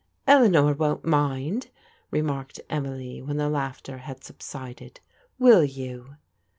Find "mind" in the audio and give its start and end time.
1.05-1.69